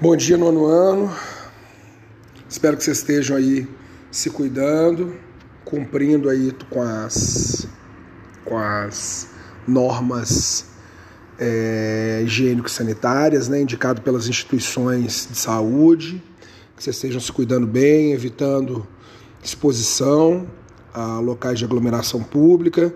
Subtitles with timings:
[0.00, 1.14] Bom dia, nono ano.
[2.48, 3.68] Espero que vocês estejam aí
[4.10, 5.14] se cuidando,
[5.64, 7.68] cumprindo aí com as,
[8.44, 9.28] com as
[9.66, 10.66] normas
[11.38, 16.20] é, higiênico-sanitárias, né, indicado pelas instituições de saúde,
[16.76, 18.84] que vocês estejam se cuidando bem, evitando
[19.42, 20.48] exposição
[20.92, 22.92] a locais de aglomeração pública,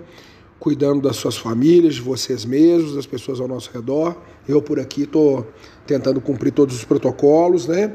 [0.58, 4.16] cuidando das suas famílias, de vocês mesmos, das pessoas ao nosso redor.
[4.48, 5.46] Eu por aqui estou
[5.86, 7.92] tentando cumprir todos os protocolos, né?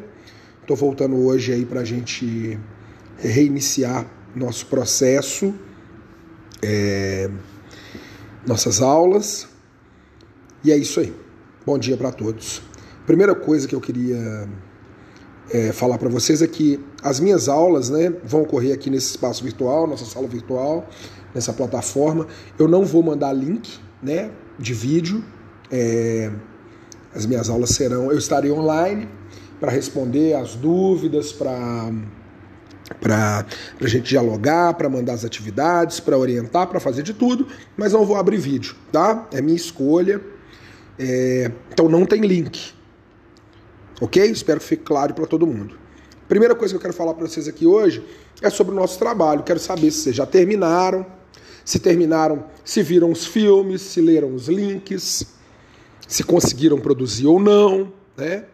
[0.62, 2.60] Estou voltando hoje aí para a gente
[3.18, 4.06] reiniciar
[4.36, 5.54] nosso processo,
[6.62, 7.30] é,
[8.48, 9.48] nossas aulas.
[10.64, 11.14] E é isso aí.
[11.66, 12.62] Bom dia para todos.
[13.06, 14.48] Primeira coisa que eu queria
[15.50, 19.44] é, falar para vocês é que as minhas aulas né, vão ocorrer aqui nesse espaço
[19.44, 20.88] virtual, nossa sala virtual,
[21.34, 22.28] nessa plataforma.
[22.58, 25.24] Eu não vou mandar link né, de vídeo.
[25.72, 26.32] É,
[27.14, 29.08] as minhas aulas serão, eu estarei online
[29.60, 31.92] para responder as dúvidas, para
[33.00, 33.46] para
[33.80, 38.06] a gente dialogar, para mandar as atividades, para orientar, para fazer de tudo, mas não
[38.06, 39.30] vou abrir vídeo, tá?
[39.32, 40.22] É minha escolha.
[41.00, 42.74] É, então não tem link,
[44.02, 44.24] ok?
[44.26, 45.80] Espero que fique claro para todo mundo.
[46.28, 48.04] Primeira coisa que eu quero falar para vocês aqui hoje
[48.42, 49.44] é sobre o nosso trabalho.
[49.44, 51.06] Quero saber se vocês já terminaram,
[51.64, 55.26] se terminaram, se viram os filmes, se leram os links,
[56.08, 58.46] se conseguiram produzir ou não, né?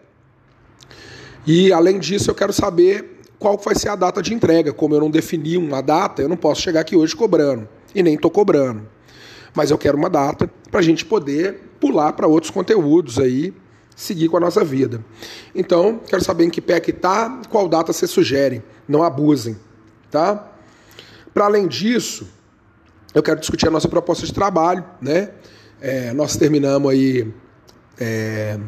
[1.45, 4.73] E além disso, eu quero saber qual vai ser a data de entrega.
[4.73, 8.15] Como eu não defini uma data, eu não posso chegar aqui hoje cobrando e nem
[8.15, 8.87] estou cobrando.
[9.55, 13.53] Mas eu quero uma data para a gente poder pular para outros conteúdos aí,
[13.95, 15.03] seguir com a nossa vida.
[15.55, 18.61] Então, quero saber em que pé que está, qual data você sugere.
[18.87, 19.57] Não abusem,
[20.11, 20.51] tá?
[21.33, 22.27] Para além disso,
[23.17, 25.31] eu quero discutir a nossa proposta de trabalho, né?
[25.81, 27.33] É, nós terminamos aí
[27.99, 28.59] é,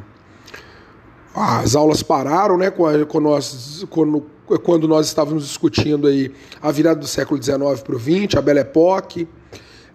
[1.36, 2.72] as aulas pararam, né?
[2.72, 4.26] Quando nós, quando,
[4.64, 8.62] quando nós estávamos discutindo aí a virada do século XIX para o XX, a Belle
[8.62, 9.28] Époque,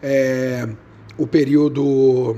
[0.00, 0.68] é,
[1.18, 2.36] o período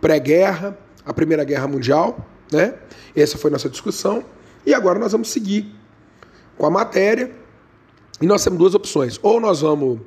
[0.00, 2.76] pré-guerra, a Primeira Guerra Mundial, né?
[3.14, 4.24] Essa foi nossa discussão.
[4.64, 5.70] E agora nós vamos seguir
[6.56, 7.30] com a matéria.
[8.22, 9.20] E nós temos duas opções.
[9.22, 10.00] Ou nós vamos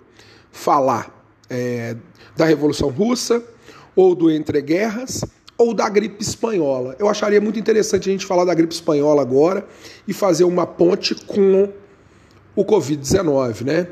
[0.52, 1.21] falar
[1.52, 1.98] é,
[2.36, 3.44] da Revolução Russa,
[3.94, 5.22] ou do Entre Guerras,
[5.58, 6.96] ou da gripe espanhola.
[6.98, 9.68] Eu acharia muito interessante a gente falar da gripe espanhola agora
[10.08, 11.70] e fazer uma ponte com
[12.56, 13.88] o Covid-19, né?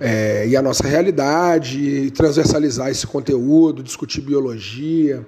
[0.00, 5.24] É, e a nossa realidade, transversalizar esse conteúdo, discutir biologia,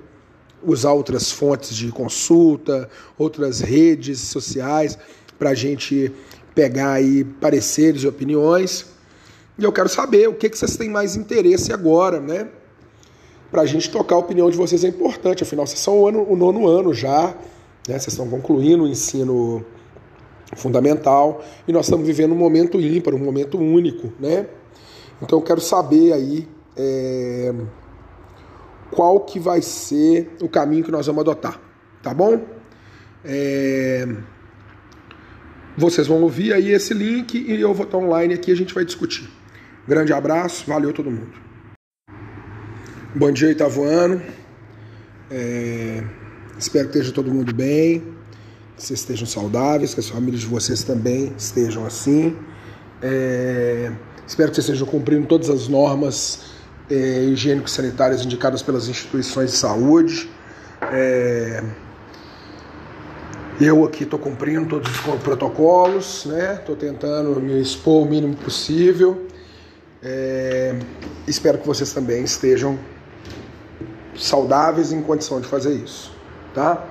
[0.63, 4.99] usar outras fontes de consulta, outras redes sociais
[5.39, 6.11] para a gente
[6.55, 8.96] pegar aí pareceres e opiniões.
[9.59, 12.49] E eu quero saber o que, que vocês têm mais interesse agora, né?
[13.51, 16.27] para a gente tocar a opinião de vocês é importante, afinal, vocês são o, ano,
[16.29, 17.29] o nono ano já,
[17.89, 17.99] né?
[17.99, 19.65] vocês estão concluindo o ensino
[20.57, 24.47] fundamental e nós estamos vivendo um momento ímpar, um momento único, né?
[25.21, 26.47] Então eu quero saber aí
[26.77, 27.53] é,
[28.91, 31.61] qual que vai ser o caminho que nós vamos adotar,
[32.03, 32.41] tá bom?
[33.25, 34.07] É,
[35.77, 38.73] vocês vão ouvir aí esse link e eu vou estar online aqui e a gente
[38.73, 39.29] vai discutir.
[39.89, 41.31] Grande abraço, valeu todo mundo.
[43.15, 44.21] Bom dia, oitavo ano.
[45.31, 46.03] É,
[46.59, 48.01] espero que esteja todo mundo bem,
[48.77, 52.37] que vocês estejam saudáveis, que as famílias de vocês também estejam assim.
[53.01, 53.93] É,
[54.27, 56.47] espero que vocês estejam cumprindo todas as normas
[56.91, 60.29] é, higiênico-sanitárias indicadas pelas instituições de saúde.
[60.83, 61.63] É,
[63.61, 66.55] eu aqui estou cumprindo todos os protocolos, né?
[66.55, 69.26] Estou tentando me expor o mínimo possível.
[70.09, 70.73] É,
[71.27, 72.79] espero que vocês também estejam
[74.17, 76.13] saudáveis em condição de fazer isso,
[76.55, 76.87] tá?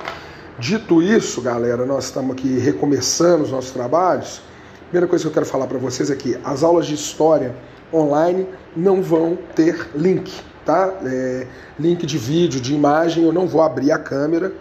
[0.59, 4.41] Dito isso, galera, nós estamos aqui recomeçando os nossos trabalhos.
[4.89, 7.55] Primeira coisa que eu quero falar para vocês é que as aulas de história
[7.93, 10.33] online não vão ter link,
[10.65, 10.93] tá?
[11.05, 11.47] É,
[11.79, 14.51] link de vídeo, de imagem, eu não vou abrir a câmera.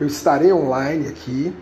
[0.00, 1.54] Eu estarei online aqui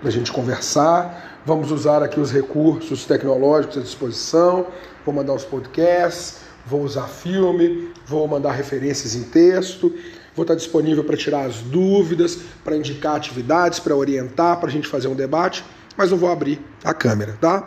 [0.00, 1.40] para a gente conversar.
[1.46, 4.66] Vamos usar aqui os recursos tecnológicos à disposição.
[5.04, 9.92] Vou mandar os podcasts vou usar filme, vou mandar referências em texto,
[10.34, 14.88] vou estar disponível para tirar as dúvidas, para indicar atividades, para orientar, para a gente
[14.88, 15.64] fazer um debate,
[15.96, 17.66] mas não vou abrir a câmera, tá?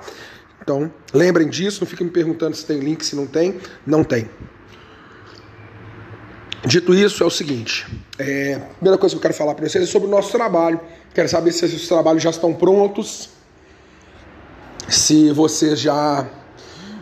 [0.62, 3.60] Então, lembrem disso, não fiquem me perguntando se tem link, se não tem.
[3.86, 4.30] Não tem.
[6.66, 7.86] Dito isso, é o seguinte:
[8.18, 10.80] é, a primeira coisa que eu quero falar para vocês é sobre o nosso trabalho.
[11.14, 13.30] Quero saber se esses trabalhos já estão prontos,
[14.90, 16.28] se vocês já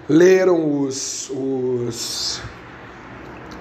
[0.09, 2.41] leram os, os,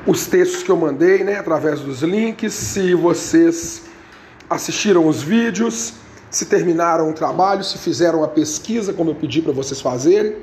[0.05, 2.53] os textos que eu mandei, né, através dos links.
[2.53, 3.83] Se vocês
[4.49, 5.93] assistiram os vídeos,
[6.29, 10.35] se terminaram o trabalho, se fizeram a pesquisa, como eu pedi para vocês fazerem.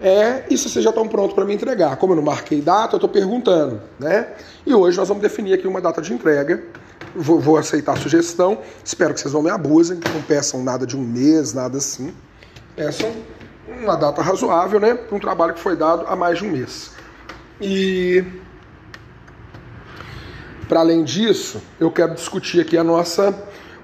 [0.00, 1.96] É, e se vocês já estão prontos para me entregar.
[1.96, 3.80] Como eu não marquei data, eu estou perguntando.
[3.98, 4.28] Né?
[4.64, 6.62] E hoje nós vamos definir aqui uma data de entrega.
[7.14, 8.58] Vou, vou, aceitar a sugestão.
[8.84, 12.14] Espero que vocês não me abusem, não peçam nada de um mês, nada assim.
[12.74, 13.10] Peçam
[13.82, 14.94] uma data razoável, né?
[14.94, 16.90] Para um trabalho que foi dado há mais de um mês.
[17.58, 18.22] E
[20.68, 23.32] para além disso, eu quero discutir aqui a nossa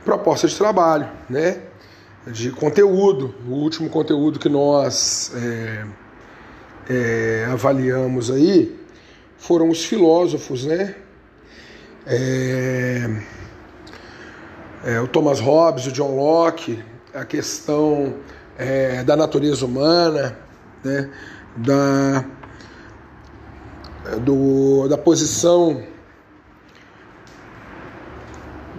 [0.05, 1.61] proposta de trabalho, né?
[2.27, 3.35] De conteúdo.
[3.49, 5.87] O último conteúdo que nós é,
[6.93, 8.79] é, avaliamos aí
[9.39, 10.95] foram os filósofos, né?
[12.07, 13.23] É,
[14.85, 16.83] é, o Thomas Hobbes, o John Locke,
[17.15, 18.15] a questão
[18.59, 20.39] é, da natureza humana,
[20.85, 21.11] né?
[21.57, 22.25] da,
[24.21, 25.83] do, da posição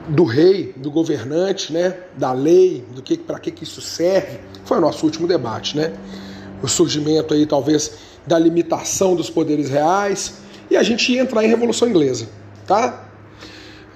[0.07, 4.77] do rei, do governante, né, da lei, do que para que, que isso serve, foi
[4.77, 5.93] o nosso último debate, né?
[6.63, 7.91] O surgimento aí talvez
[8.25, 10.35] da limitação dos poderes reais
[10.71, 12.27] e a gente ia entrar em revolução inglesa,
[12.65, 13.05] tá?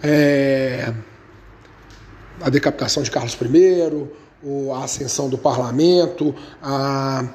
[0.04, 0.94] É...
[2.42, 7.28] A decapitação de Carlos I, a ascensão do parlamento, a...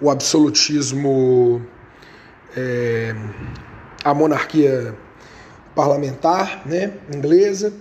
[0.00, 1.64] o absolutismo,
[2.56, 3.16] é...
[4.04, 4.94] a monarquia
[5.74, 7.72] parlamentar, né, inglesa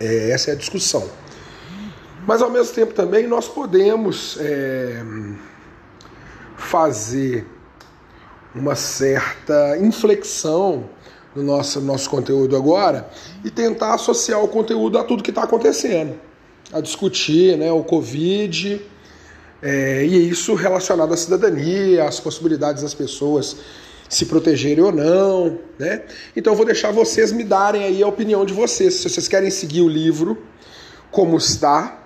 [0.00, 1.08] é, essa é a discussão.
[2.26, 5.02] Mas ao mesmo tempo também nós podemos é,
[6.56, 7.46] fazer
[8.54, 10.88] uma certa inflexão
[11.34, 13.10] no nosso, nosso conteúdo agora
[13.44, 16.14] e tentar associar o conteúdo a tudo que está acontecendo.
[16.72, 18.80] A discutir né, o Covid
[19.62, 23.56] é, e isso relacionado à cidadania, às possibilidades das pessoas
[24.08, 26.02] se protegerem ou não, né?
[26.36, 29.50] Então eu vou deixar vocês me darem aí a opinião de vocês, se vocês querem
[29.50, 30.38] seguir o livro
[31.10, 32.03] como está,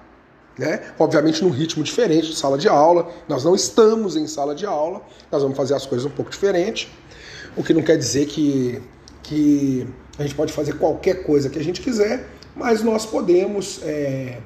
[0.58, 0.80] né?
[0.98, 3.08] Obviamente num ritmo diferente de sala de aula.
[3.28, 5.00] Nós não estamos em sala de aula,
[5.30, 6.90] nós vamos fazer as coisas um pouco diferente.
[7.56, 8.82] O que não quer dizer que,
[9.22, 9.86] que
[10.18, 14.38] a gente pode fazer qualquer coisa que a gente quiser, mas nós podemos é,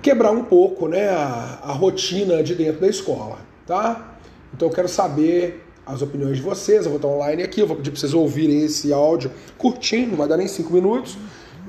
[0.00, 4.18] quebrar um pouco né, a, a rotina de dentro da escola, tá?
[4.54, 6.84] Então eu quero saber as opiniões de vocês.
[6.84, 10.16] Eu vou estar online aqui, eu vou pedir para vocês ouvirem esse áudio curtinho, não
[10.16, 11.18] vai dar nem cinco minutos,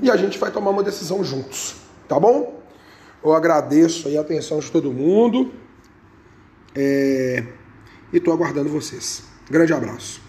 [0.01, 1.75] e a gente vai tomar uma decisão juntos,
[2.07, 2.57] tá bom?
[3.23, 5.51] Eu agradeço a atenção de todo mundo
[6.75, 7.43] é...
[8.13, 9.23] e estou aguardando vocês.
[9.49, 10.21] Grande abraço.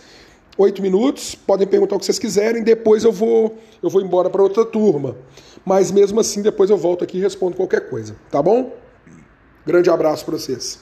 [0.58, 4.42] oito minutos, podem perguntar o que vocês quiserem, depois eu vou eu vou embora para
[4.42, 5.18] outra turma.
[5.66, 8.74] Mas mesmo assim, depois eu volto aqui e respondo qualquer coisa, tá bom?
[9.66, 10.80] Grande abraço para vocês.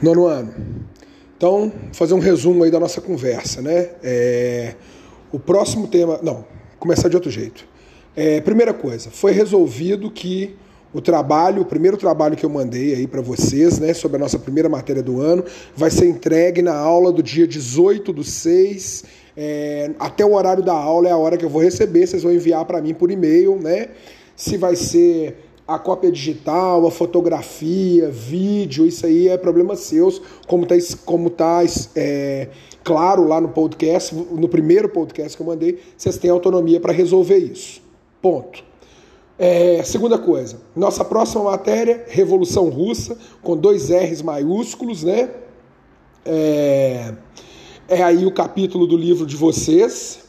[0.00, 0.54] Nono ano.
[1.36, 3.90] Então, fazer um resumo aí da nossa conversa, né?
[4.02, 4.74] É,
[5.30, 6.20] o próximo tema.
[6.22, 6.44] Não,
[6.78, 7.66] começar de outro jeito.
[8.14, 10.56] É, primeira coisa, foi resolvido que
[10.92, 14.38] o trabalho, o primeiro trabalho que eu mandei aí para vocês, né, sobre a nossa
[14.38, 15.44] primeira matéria do ano,
[15.74, 19.04] vai ser entregue na aula do dia 18 do 6.
[19.36, 22.32] É, até o horário da aula é a hora que eu vou receber, vocês vão
[22.32, 23.88] enviar para mim por e-mail, né?
[24.36, 30.66] Se vai ser a cópia digital, a fotografia, vídeo, isso aí é problema seus, como
[30.66, 30.74] tá,
[31.06, 31.60] como tá
[31.96, 32.48] é,
[32.84, 37.38] claro lá no podcast, no primeiro podcast que eu mandei, vocês têm autonomia para resolver
[37.38, 37.80] isso.
[38.20, 38.71] Ponto.
[39.44, 45.30] É, segunda coisa, nossa próxima matéria, Revolução Russa, com dois R's maiúsculos, né?
[46.24, 47.12] É,
[47.88, 50.20] é aí o capítulo do livro de vocês.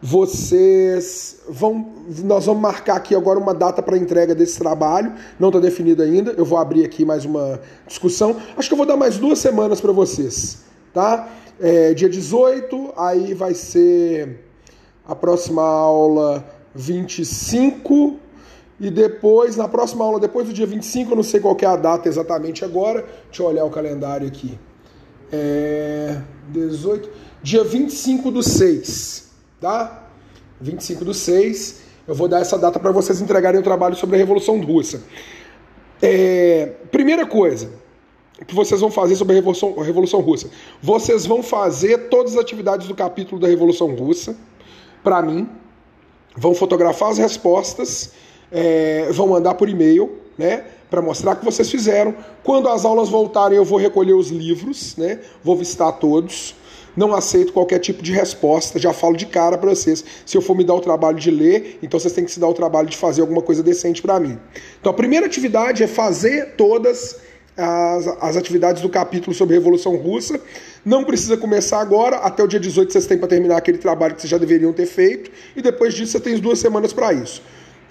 [0.00, 1.92] Vocês vão.
[2.22, 5.12] Nós vamos marcar aqui agora uma data para entrega desse trabalho.
[5.36, 6.34] Não está definido ainda.
[6.38, 8.36] Eu vou abrir aqui mais uma discussão.
[8.56, 10.62] Acho que eu vou dar mais duas semanas para vocês.
[10.92, 11.28] Tá?
[11.58, 14.44] É, dia 18, aí vai ser
[15.04, 18.18] a próxima aula 25
[18.80, 21.76] e depois, na próxima aula, depois do dia 25, eu não sei qual é a
[21.76, 24.58] data exatamente agora, deixa eu olhar o calendário aqui.
[25.32, 27.08] É 18,
[27.42, 30.08] dia 25 do 6, tá?
[30.60, 34.18] 25 do 6, eu vou dar essa data para vocês entregarem o trabalho sobre a
[34.18, 35.02] Revolução Russa.
[36.02, 37.70] É, primeira coisa
[38.46, 40.50] que vocês vão fazer sobre a Revolução, a Revolução Russa.
[40.82, 44.36] Vocês vão fazer todas as atividades do capítulo da Revolução Russa,
[45.02, 45.48] para mim,
[46.36, 48.10] vão fotografar as respostas,
[48.50, 50.64] é, vão mandar por e-mail, né?
[50.90, 52.14] Para mostrar que vocês fizeram.
[52.42, 55.20] Quando as aulas voltarem, eu vou recolher os livros, né?
[55.42, 56.54] Vou visitar todos.
[56.96, 60.04] Não aceito qualquer tipo de resposta, já falo de cara para vocês.
[60.24, 62.46] Se eu for me dar o trabalho de ler, então vocês têm que se dar
[62.46, 64.38] o trabalho de fazer alguma coisa decente para mim.
[64.80, 67.18] Então a primeira atividade é fazer todas
[67.56, 70.40] as, as atividades do capítulo sobre a Revolução Russa.
[70.84, 74.20] Não precisa começar agora, até o dia 18 vocês têm para terminar aquele trabalho que
[74.20, 77.42] vocês já deveriam ter feito, e depois disso você tem duas semanas para isso.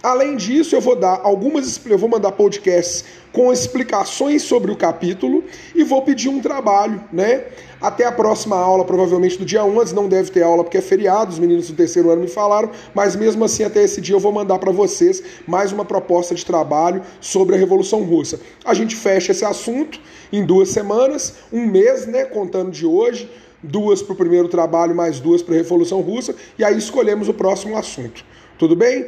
[0.03, 5.45] Além disso, eu vou dar algumas, eu vou mandar podcasts com explicações sobre o capítulo
[5.73, 7.45] e vou pedir um trabalho, né?
[7.79, 11.31] Até a próxima aula, provavelmente do dia 11, não deve ter aula porque é feriado,
[11.31, 14.33] os meninos do terceiro ano me falaram, mas mesmo assim até esse dia eu vou
[14.33, 18.41] mandar para vocês mais uma proposta de trabalho sobre a Revolução Russa.
[18.65, 20.01] A gente fecha esse assunto
[20.33, 23.31] em duas semanas, um mês, né, contando de hoje,
[23.63, 27.33] duas para o primeiro trabalho, mais duas para a Revolução Russa, e aí escolhemos o
[27.33, 28.25] próximo assunto.
[28.59, 29.05] Tudo bem?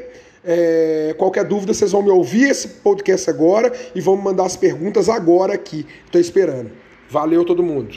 [0.48, 4.56] É, qualquer dúvida, vocês vão me ouvir esse podcast agora e vão me mandar as
[4.56, 5.88] perguntas agora aqui.
[6.06, 6.70] Estou esperando.
[7.10, 7.96] Valeu todo mundo.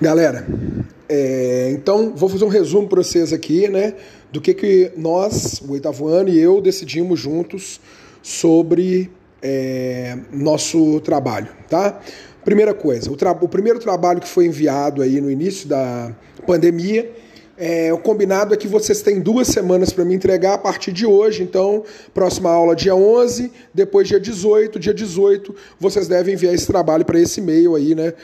[0.00, 0.46] Galera,
[1.06, 3.94] é, então vou fazer um resumo para vocês aqui, né?
[4.32, 7.80] Do que, que nós, o oitavo ano e eu, decidimos juntos
[8.22, 9.10] sobre
[9.42, 12.00] é, nosso trabalho, tá?
[12.44, 16.14] Primeira coisa, o, o primeiro trabalho que foi enviado aí no início da
[16.46, 17.10] pandemia
[17.58, 21.04] é, o combinado é que vocês têm duas semanas para me entregar a partir de
[21.04, 21.82] hoje, então,
[22.14, 27.18] próxima aula dia 11, depois dia 18, dia 18, vocês devem enviar esse trabalho para
[27.18, 28.14] esse e-mail aí, né?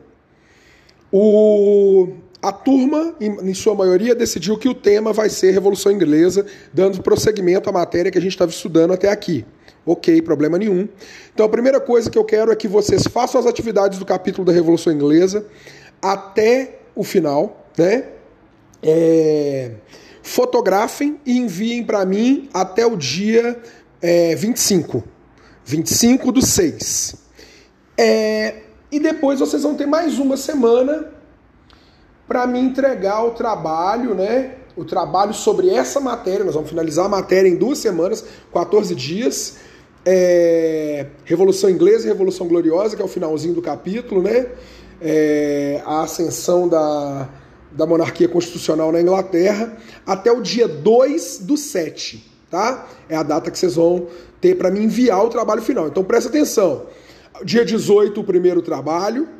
[1.11, 2.07] o
[2.41, 7.69] a turma, em sua maioria, decidiu que o tema vai ser Revolução Inglesa, dando prosseguimento
[7.69, 9.45] à matéria que a gente estava estudando até aqui.
[9.85, 10.87] Ok, problema nenhum.
[11.33, 14.45] Então a primeira coisa que eu quero é que vocês façam as atividades do capítulo
[14.45, 15.45] da Revolução Inglesa
[16.01, 18.05] até o final, né?
[18.81, 19.71] É,
[20.23, 23.59] fotografem e enviem para mim até o dia
[24.01, 25.03] é, 25.
[25.65, 27.15] 25 do 6.
[27.97, 28.55] É,
[28.89, 31.18] e depois vocês vão ter mais uma semana
[32.29, 34.53] para me entregar o trabalho, né?
[34.77, 36.45] O trabalho sobre essa matéria.
[36.45, 39.57] Nós vamos finalizar a matéria em duas semanas, 14 dias.
[40.05, 44.45] É, Revolução Inglesa e Revolução Gloriosa, que é o finalzinho do capítulo, né?
[45.01, 47.27] É, a ascensão da,
[47.71, 52.87] da monarquia constitucional na Inglaterra, até o dia 2 do 7, tá?
[53.09, 54.05] É a data que vocês vão
[54.39, 55.87] ter para me enviar o trabalho final.
[55.87, 56.83] Então presta atenção.
[57.43, 59.38] Dia 18, o primeiro trabalho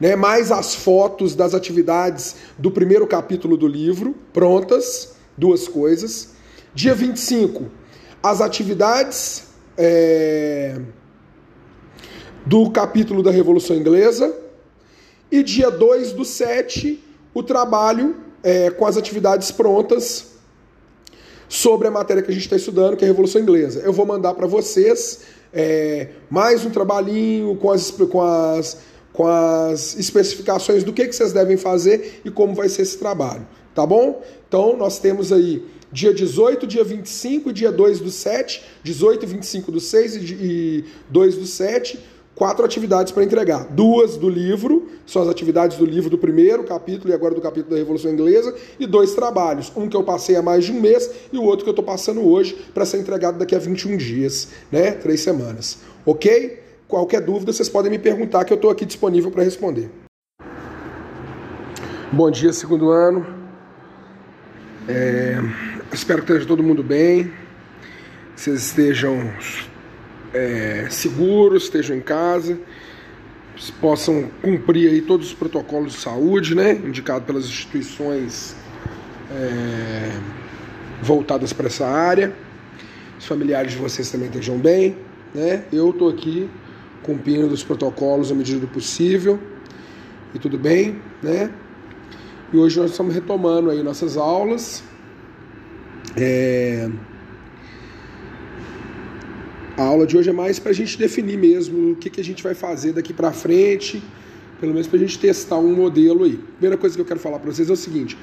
[0.00, 6.30] né, mais as fotos das atividades do primeiro capítulo do livro, prontas, duas coisas.
[6.74, 7.70] Dia 25,
[8.22, 10.80] as atividades é,
[12.46, 14.34] do capítulo da Revolução Inglesa.
[15.30, 20.30] E dia 2 do 7, o trabalho é, com as atividades prontas
[21.48, 23.80] sobre a matéria que a gente está estudando, que é a Revolução Inglesa.
[23.80, 25.20] Eu vou mandar para vocês
[25.52, 28.78] é, mais um trabalhinho com as, com as
[29.12, 33.46] com as especificações do que, que vocês devem fazer e como vai ser esse trabalho.
[33.74, 34.22] tá bom?
[34.48, 39.26] Então nós temos aí dia 18, dia 25 e dia 2 do 7, 18 e
[39.26, 41.98] 25 do 6 e 2 do 7,
[42.34, 43.66] quatro atividades para entregar.
[43.70, 47.72] Duas do livro, são as atividades do livro do primeiro capítulo e agora do capítulo
[47.72, 49.72] da Revolução Inglesa, e dois trabalhos.
[49.76, 51.84] Um que eu passei há mais de um mês e o outro que eu estou
[51.84, 54.92] passando hoje para ser entregado daqui a 21 dias, né?
[54.92, 55.78] Três semanas.
[56.06, 56.69] Ok?
[56.90, 59.88] Qualquer dúvida, vocês podem me perguntar que eu estou aqui disponível para responder.
[62.10, 63.24] Bom dia, segundo ano.
[64.88, 65.36] É,
[65.92, 67.32] espero que esteja todo mundo bem.
[68.34, 69.32] Vocês estejam
[70.34, 72.58] é, seguros, estejam em casa,
[73.80, 78.56] possam cumprir aí todos os protocolos de saúde, né, indicados pelas instituições
[79.30, 80.10] é,
[81.00, 82.32] voltadas para essa área.
[83.16, 84.96] Os familiares de vocês também estejam bem,
[85.32, 85.62] né?
[85.72, 86.50] Eu estou aqui
[87.02, 89.38] cumprindo os protocolos à medida do possível
[90.34, 91.50] e tudo bem, né?
[92.52, 94.82] E hoje nós estamos retomando aí nossas aulas.
[96.16, 96.90] É,
[99.76, 102.24] a aula de hoje é mais para a gente definir mesmo o que, que a
[102.24, 104.02] gente vai fazer daqui para frente,
[104.60, 106.36] pelo menos para a gente testar um modelo aí.
[106.58, 108.18] Primeira coisa que eu quero falar para vocês é o seguinte: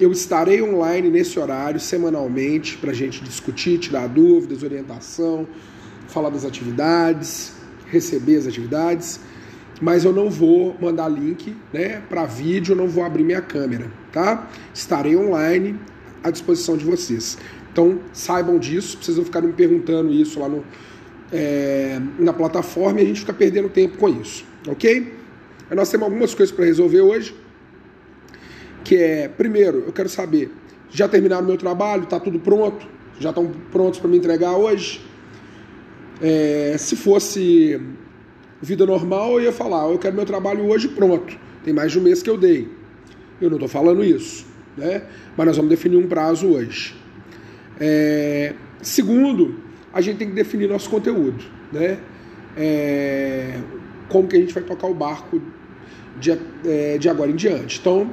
[0.00, 5.46] eu estarei online nesse horário semanalmente para a gente discutir, tirar dúvidas, orientação,
[6.06, 7.55] falar das atividades,
[7.90, 9.20] receber as atividades,
[9.80, 14.48] mas eu não vou mandar link né, para vídeo, não vou abrir minha câmera, tá?
[14.72, 15.78] Estarei online
[16.22, 17.38] à disposição de vocês.
[17.72, 20.64] Então saibam disso, precisam ficar me perguntando isso lá no,
[21.30, 25.12] é, na plataforma e a gente fica perdendo tempo com isso, ok?
[25.70, 27.34] Nós temos algumas coisas para resolver hoje,
[28.82, 30.50] que é, primeiro, eu quero saber,
[30.88, 32.86] já terminaram meu trabalho, está tudo pronto?
[33.18, 35.00] Já estão prontos para me entregar hoje?
[36.20, 37.80] É, se fosse
[38.60, 42.02] vida normal, eu ia falar, eu quero meu trabalho hoje pronto, tem mais de um
[42.02, 42.68] mês que eu dei.
[43.40, 44.46] Eu não estou falando isso,
[44.76, 45.02] né?
[45.36, 46.94] Mas nós vamos definir um prazo hoje.
[47.78, 49.56] É, segundo,
[49.92, 51.98] a gente tem que definir nosso conteúdo, né?
[52.56, 53.58] É,
[54.08, 55.40] como que a gente vai tocar o barco
[56.18, 57.78] de, é, de agora em diante.
[57.78, 58.10] Então,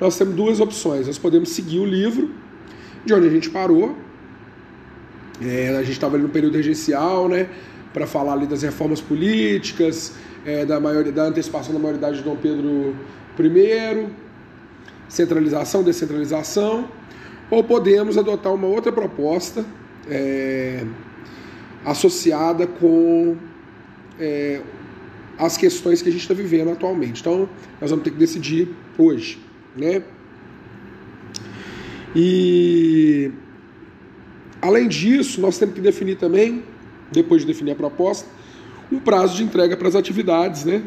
[0.00, 1.06] nós temos duas opções.
[1.06, 2.30] Nós podemos seguir o livro
[3.04, 3.96] de onde a gente parou.
[5.44, 7.48] É, a gente estava ali no período regencial, né?
[7.92, 12.36] Para falar ali das reformas políticas, é, da, maior, da antecipação da maioridade de Dom
[12.36, 12.96] Pedro
[13.38, 14.08] I,
[15.08, 16.88] centralização, descentralização
[17.50, 19.64] ou podemos adotar uma outra proposta
[20.08, 20.84] é,
[21.84, 23.36] associada com
[24.18, 24.60] é,
[25.38, 27.20] as questões que a gente está vivendo atualmente.
[27.20, 27.48] Então,
[27.80, 29.38] nós vamos ter que decidir hoje,
[29.76, 30.02] né?
[32.16, 33.32] E
[34.66, 36.64] além disso, nós temos que definir também,
[37.12, 38.28] depois de definir a proposta,
[38.90, 40.82] um prazo de entrega para as atividades, né?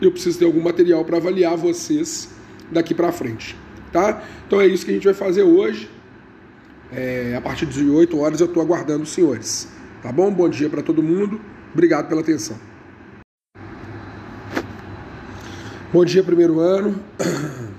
[0.00, 2.28] Eu preciso ter algum material para avaliar vocês
[2.70, 3.56] daqui para frente
[3.96, 4.22] tá?
[4.46, 5.90] Então é isso que a gente vai fazer hoje.
[6.92, 9.68] É, a partir de 8 horas eu estou aguardando os senhores.
[10.02, 10.30] Tá bom?
[10.30, 11.40] Bom dia para todo mundo.
[11.72, 12.56] Obrigado pela atenção.
[15.92, 17.00] Bom dia, primeiro ano.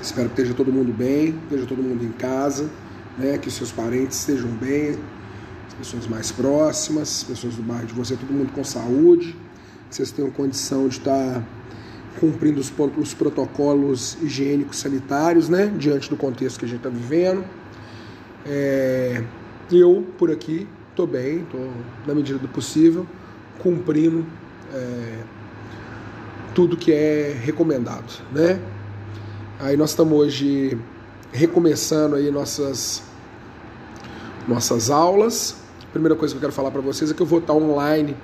[0.00, 2.70] Espero que esteja todo mundo bem, esteja todo mundo em casa,
[3.18, 3.38] né?
[3.38, 4.98] que seus parentes estejam bem,
[5.68, 9.36] as pessoas mais próximas, pessoas do bairro de você, todo mundo com saúde,
[9.88, 11.42] que vocês tenham condição de estar
[12.20, 17.44] cumprindo os, os protocolos higiênicos sanitários, né, diante do contexto que a gente está vivendo.
[18.44, 19.22] É,
[19.70, 21.70] eu, por aqui, estou bem, estou,
[22.06, 23.06] na medida do possível,
[23.58, 24.24] cumprindo
[24.72, 25.18] é,
[26.54, 28.58] tudo que é recomendado, né?
[29.58, 30.78] Aí nós estamos hoje
[31.36, 33.02] recomeçando aí nossas,
[34.48, 35.56] nossas aulas.
[35.82, 38.16] A primeira coisa que eu quero falar para vocês é que eu vou estar online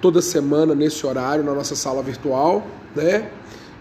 [0.00, 3.30] toda semana nesse horário na nossa sala virtual, né?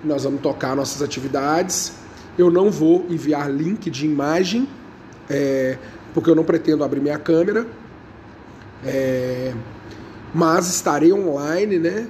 [0.03, 1.93] Nós vamos tocar nossas atividades.
[2.37, 4.67] Eu não vou enviar link de imagem,
[5.29, 5.77] é,
[6.13, 7.65] porque eu não pretendo abrir minha câmera,
[8.85, 9.53] é,
[10.33, 12.07] mas estarei online, né?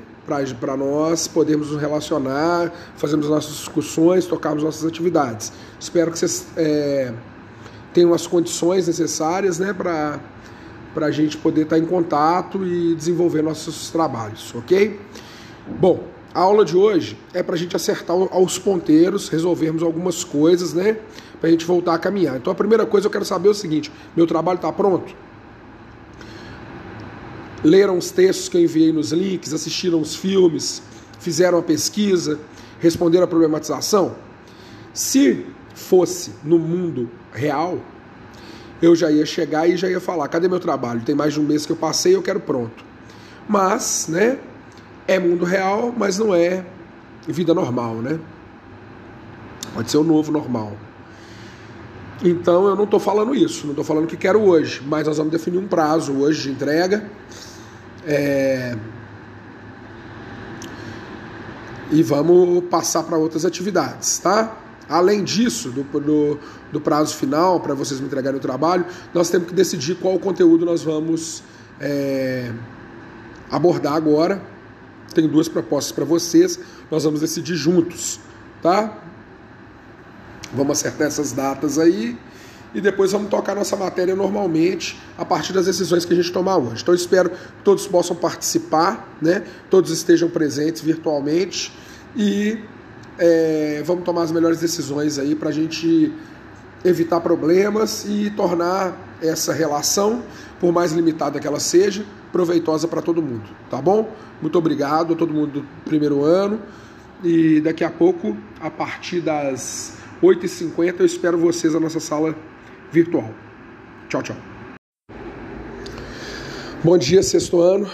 [0.60, 5.52] Para nós podermos nos relacionar, fazermos nossas discussões, tocarmos nossas atividades.
[5.80, 7.14] Espero que vocês é,
[7.94, 10.20] tenham as condições necessárias né, para
[10.96, 15.00] a gente poder estar tá em contato e desenvolver nossos trabalhos, ok?
[15.80, 20.74] Bom, a aula de hoje é para a gente acertar aos ponteiros, resolvermos algumas coisas,
[20.74, 20.98] né?
[21.40, 22.38] Para a gente voltar a caminhar.
[22.38, 25.16] Então a primeira coisa eu quero saber é o seguinte: meu trabalho está pronto?
[27.64, 30.82] Leram os textos que eu enviei nos links, assistiram os filmes,
[31.20, 32.40] fizeram a pesquisa,
[32.80, 34.16] responderam a problematização?
[34.94, 37.80] Se fosse no mundo real,
[38.82, 41.02] eu já ia chegar e já ia falar: cadê meu trabalho?
[41.02, 42.84] Tem mais de um mês que eu passei, eu quero pronto.
[43.48, 44.38] Mas, né?
[45.08, 46.64] É mundo real, mas não é
[47.28, 48.20] vida normal, né?
[49.74, 50.78] Pode ser o novo normal.
[52.22, 55.32] Então eu não estou falando isso, não estou falando que quero hoje, mas nós vamos
[55.32, 57.10] definir um prazo hoje de entrega.
[58.06, 58.76] É...
[61.92, 64.58] E vamos passar para outras atividades, tá?
[64.88, 66.40] Além disso, do, do,
[66.72, 70.66] do prazo final, para vocês me entregarem o trabalho, nós temos que decidir qual conteúdo
[70.66, 71.44] nós vamos
[71.80, 72.52] é,
[73.50, 74.42] abordar agora.
[75.14, 76.60] Tem duas propostas para vocês,
[76.92, 78.20] nós vamos decidir juntos,
[78.62, 79.09] tá?
[80.54, 82.18] Vamos acertar essas datas aí
[82.74, 86.58] e depois vamos tocar nossa matéria normalmente a partir das decisões que a gente tomar
[86.58, 86.82] hoje.
[86.82, 89.44] Então espero que todos possam participar, né?
[89.70, 91.74] Todos estejam presentes virtualmente
[92.16, 92.60] e
[93.18, 96.14] é, vamos tomar as melhores decisões aí para a gente
[96.84, 100.24] evitar problemas e tornar essa relação,
[100.60, 104.14] por mais limitada que ela seja, proveitosa para todo mundo, tá bom?
[104.42, 106.62] Muito obrigado a todo mundo do primeiro ano
[107.22, 112.36] e daqui a pouco, a partir das 8h50, eu espero vocês na nossa sala
[112.92, 113.30] virtual.
[114.10, 114.36] Tchau, tchau.
[116.84, 117.90] Bom dia, sexto ano.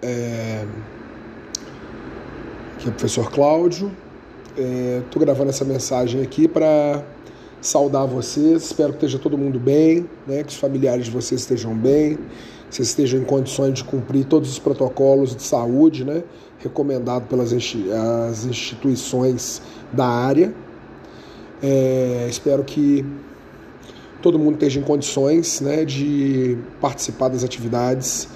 [0.00, 0.64] É...
[2.76, 3.90] Aqui é o professor Cláudio.
[4.50, 5.24] Estou é...
[5.24, 7.02] gravando essa mensagem aqui para
[7.60, 8.62] saudar vocês.
[8.62, 10.44] Espero que esteja todo mundo bem, né?
[10.44, 12.18] que os familiares de vocês estejam bem,
[12.68, 16.22] que vocês estejam em condições de cumprir todos os protocolos de saúde né?
[16.60, 19.60] recomendados pelas instituições
[19.92, 20.54] da área.
[21.62, 23.04] É, espero que
[24.20, 28.28] todo mundo esteja em condições né, de participar das atividades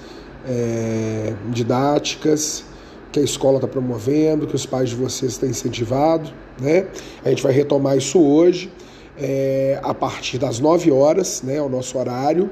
[0.47, 2.63] é, didáticas
[3.11, 6.31] que a escola está promovendo, que os pais de vocês têm incentivado.
[6.59, 6.87] Né?
[7.23, 8.71] A gente vai retomar isso hoje,
[9.19, 12.49] é, a partir das 9 horas, né, o nosso horário,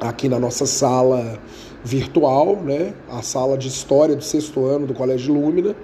[0.00, 1.38] aqui na nossa sala
[1.84, 5.76] virtual, né, a sala de História do sexto ano do Colégio Lúmina.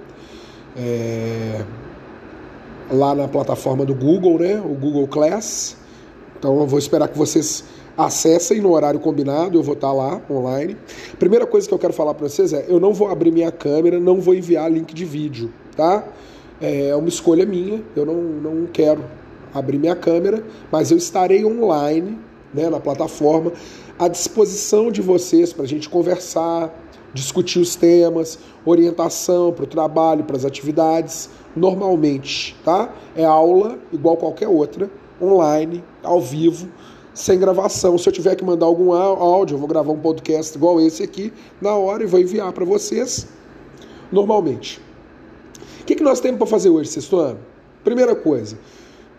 [0.75, 1.63] É,
[2.91, 4.59] lá na plataforma do Google, né?
[4.59, 5.77] O Google Class.
[6.37, 7.63] Então eu vou esperar que vocês
[7.97, 10.77] acessem no horário combinado, eu vou estar lá online.
[11.19, 13.99] Primeira coisa que eu quero falar para vocês é, eu não vou abrir minha câmera,
[13.99, 16.05] não vou enviar link de vídeo, tá?
[16.61, 19.03] É uma escolha minha, eu não, não quero
[19.53, 22.17] abrir minha câmera, mas eu estarei online,
[22.53, 23.51] né, na plataforma,
[23.97, 26.73] à disposição de vocês para a gente conversar,
[27.13, 32.93] discutir os temas, orientação para o trabalho, para as atividades normalmente, tá?
[33.15, 34.89] É aula igual qualquer outra,
[35.21, 36.67] online, ao vivo,
[37.13, 37.97] sem gravação.
[37.97, 41.33] Se eu tiver que mandar algum áudio, eu vou gravar um podcast igual esse aqui
[41.61, 43.27] na hora e vou enviar para vocês
[44.11, 44.79] normalmente.
[45.81, 47.39] O que, que nós temos para fazer hoje, sexto ano?
[47.83, 48.57] Primeira coisa,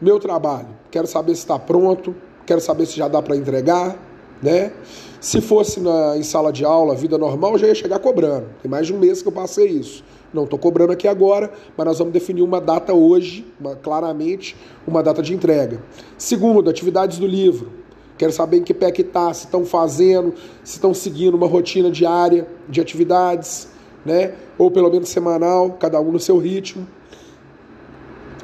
[0.01, 0.69] meu trabalho.
[0.91, 2.15] Quero saber se está pronto,
[2.47, 3.99] quero saber se já dá para entregar,
[4.43, 4.73] né?
[5.21, 8.47] Se fosse na, em sala de aula, vida normal, já ia chegar cobrando.
[8.63, 10.03] Tem mais de um mês que eu passei isso.
[10.33, 15.03] Não estou cobrando aqui agora, mas nós vamos definir uma data hoje, uma, claramente, uma
[15.03, 15.83] data de entrega.
[16.17, 17.71] Segundo, atividades do livro.
[18.17, 21.91] Quero saber em que pé que está, se estão fazendo, se estão seguindo uma rotina
[21.91, 23.69] diária de atividades,
[24.05, 24.35] né?
[24.57, 26.87] Ou pelo menos semanal, cada um no seu ritmo.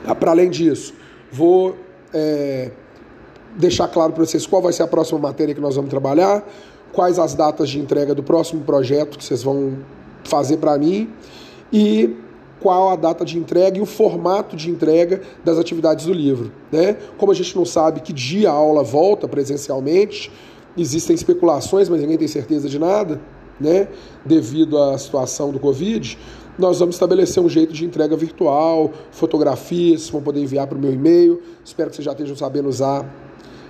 [0.05, 0.95] Ah, Para além disso,
[1.31, 1.77] vou
[2.13, 2.71] é,
[3.57, 6.47] deixar claro para vocês qual vai ser a próxima matéria que nós vamos trabalhar,
[6.93, 9.79] quais as datas de entrega do próximo projeto que vocês vão
[10.25, 11.11] fazer para mim
[11.73, 12.17] e
[12.61, 16.53] qual a data de entrega e o formato de entrega das atividades do livro.
[16.73, 16.97] Né?
[17.19, 20.31] Como a gente não sabe que dia a aula volta presencialmente,
[20.77, 23.21] existem especulações, mas ninguém tem certeza de nada,
[23.61, 23.89] né?
[24.25, 26.19] devido à situação do Covid,
[26.59, 30.93] nós vamos estabelecer um jeito de entrega virtual, fotografias, vão poder enviar para o meu
[30.93, 31.43] e-mail.
[31.63, 33.05] Espero que vocês já estejam sabendo usar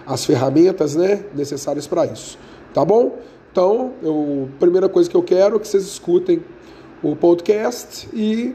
[0.06, 2.38] as ferramentas né, necessárias para isso.
[2.72, 3.18] Tá bom?
[3.50, 6.42] Então, eu, primeira coisa que eu quero é que vocês escutem
[7.02, 8.54] o podcast e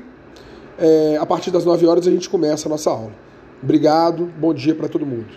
[0.78, 3.12] é, a partir das 9 horas a gente começa a nossa aula.
[3.62, 5.28] Obrigado, bom dia para todo mundo.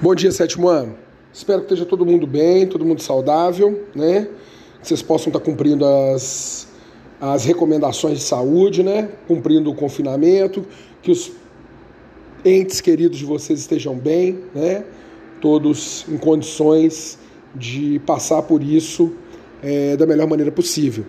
[0.00, 0.96] Bom dia, sétimo ano.
[1.32, 4.28] Espero que esteja todo mundo bem, todo mundo saudável, né?
[4.80, 6.68] Que vocês possam estar cumprindo as,
[7.20, 9.10] as recomendações de saúde, né?
[9.28, 10.64] Cumprindo o confinamento,
[11.02, 11.32] que os
[12.44, 14.84] entes queridos de vocês estejam bem, né?
[15.40, 17.18] Todos em condições
[17.54, 19.12] de passar por isso
[19.62, 21.04] é, da melhor maneira possível.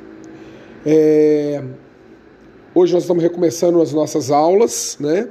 [0.86, 1.64] É,
[2.74, 5.28] hoje nós estamos recomeçando as nossas aulas, né?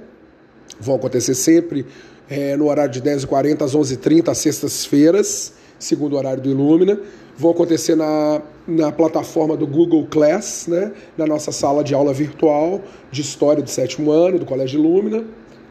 [0.78, 1.84] Vão acontecer sempre
[2.28, 7.00] é, no horário de 10h40 às 11h30, às sextas-feiras, segundo o horário do Ilumina.
[7.36, 10.92] Vão acontecer na, na plataforma do Google Class, né?
[11.16, 15.24] na nossa sala de aula virtual de História do sétimo ano do Colégio Ilumina,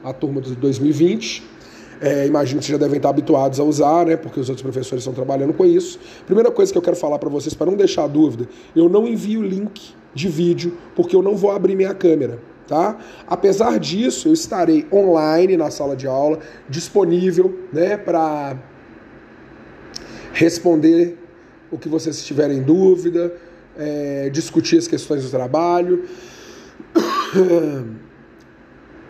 [0.03, 1.43] a turma de 2020.
[2.01, 4.15] É, imagino que vocês já devem estar habituados a usar, né?
[4.15, 5.99] Porque os outros professores estão trabalhando com isso.
[6.25, 9.43] Primeira coisa que eu quero falar para vocês, para não deixar dúvida, eu não envio
[9.43, 12.99] link de vídeo porque eu não vou abrir minha câmera, Tá?
[13.27, 16.38] Apesar disso, eu estarei online na sala de aula,
[16.69, 18.55] disponível né, para
[20.31, 21.17] responder
[21.71, 23.33] o que vocês tiverem em dúvida,
[23.75, 26.05] é, discutir as questões do trabalho,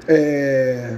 [0.09, 0.97] é,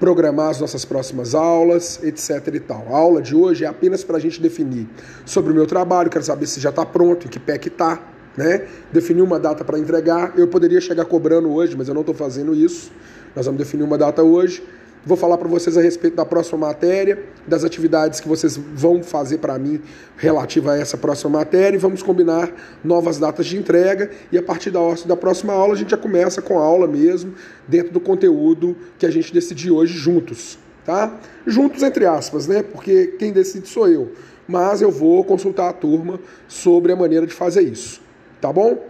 [0.00, 2.54] programar as nossas próximas aulas, etc.
[2.54, 2.84] e tal.
[2.90, 4.88] A aula de hoje é apenas para a gente definir
[5.24, 8.02] sobre o meu trabalho, quero saber se já está pronto, em que pé que está,
[8.36, 8.66] né?
[8.90, 10.36] Definir uma data para entregar.
[10.36, 12.90] Eu poderia chegar cobrando hoje, mas eu não estou fazendo isso.
[13.36, 14.62] Nós vamos definir uma data hoje.
[15.04, 19.38] Vou falar para vocês a respeito da próxima matéria, das atividades que vocês vão fazer
[19.38, 19.80] para mim
[20.16, 22.52] relativa a essa próxima matéria e vamos combinar
[22.84, 26.40] novas datas de entrega e a partir da, da próxima aula a gente já começa
[26.40, 27.34] com a aula mesmo,
[27.66, 31.18] dentro do conteúdo que a gente decidiu hoje juntos, tá?
[31.44, 32.62] Juntos entre aspas, né?
[32.62, 34.12] Porque quem decide sou eu,
[34.46, 38.02] mas eu vou consultar a turma sobre a maneira de fazer isso
[38.42, 38.84] tá bom?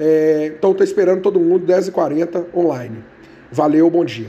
[0.00, 3.04] É, então estou esperando todo mundo 10h40 online.
[3.52, 4.28] Valeu, bom dia.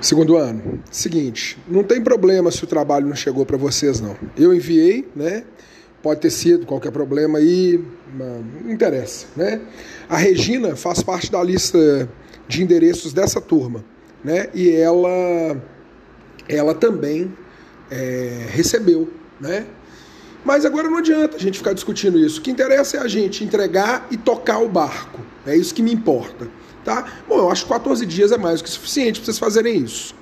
[0.00, 4.16] Segundo ano, seguinte, não tem problema se o trabalho não chegou para vocês não.
[4.36, 5.42] Eu enviei, né?
[6.00, 7.84] Pode ter sido qualquer problema aí,
[8.14, 9.60] não interessa, né?
[10.08, 12.08] A Regina faz parte da lista
[12.46, 13.84] de endereços dessa turma,
[14.22, 14.48] né?
[14.54, 15.60] E ela,
[16.48, 17.32] ela também
[17.90, 19.66] é, recebeu, né?
[20.44, 22.38] Mas agora não adianta a gente ficar discutindo isso.
[22.38, 25.20] O que interessa é a gente entregar e tocar o barco.
[25.44, 26.48] É isso que me importa.
[26.88, 27.04] Tá?
[27.28, 30.14] Bom, eu acho que 14 dias é mais do que suficiente para vocês fazerem isso.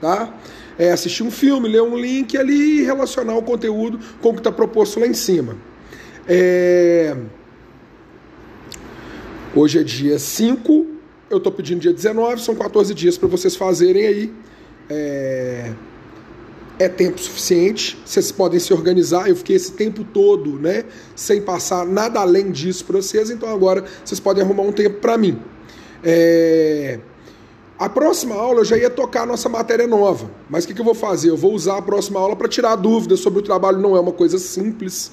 [0.00, 0.32] Tá?
[0.78, 4.38] É assistir um filme, ler um link ali e relacionar o conteúdo com o que
[4.38, 5.56] está proposto lá em cima.
[6.28, 7.16] É...
[9.52, 10.86] Hoje é dia 5,
[11.28, 14.32] eu estou pedindo dia 19, são 14 dias para vocês fazerem aí.
[14.88, 15.72] É
[16.78, 19.28] é tempo suficiente, vocês podem se organizar.
[19.28, 23.84] Eu fiquei esse tempo todo, né, sem passar nada além disso para vocês, então agora
[24.04, 25.38] vocês podem arrumar um tempo para mim.
[26.02, 26.98] É...
[27.78, 30.80] A próxima aula eu já ia tocar a nossa matéria nova, mas o que, que
[30.80, 31.30] eu vou fazer?
[31.30, 34.12] Eu vou usar a próxima aula para tirar dúvidas sobre o trabalho, não é uma
[34.12, 35.10] coisa simples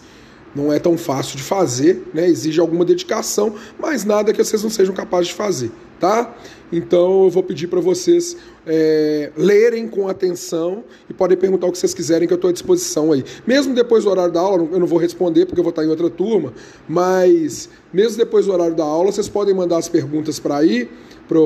[0.55, 2.27] não é tão fácil de fazer, né?
[2.27, 6.35] exige alguma dedicação, mas nada que vocês não sejam capazes de fazer, tá?
[6.71, 11.77] Então eu vou pedir para vocês é, lerem com atenção e podem perguntar o que
[11.77, 13.23] vocês quiserem que eu estou à disposição aí.
[13.45, 15.87] Mesmo depois do horário da aula, eu não vou responder porque eu vou estar em
[15.87, 16.53] outra turma,
[16.87, 20.89] mas mesmo depois do horário da aula, vocês podem mandar as perguntas para aí,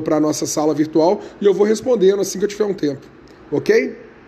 [0.03, 3.01] para a nossa sala virtual, e eu vou respondendo assim que eu tiver um tempo,
[3.51, 4.02] ok?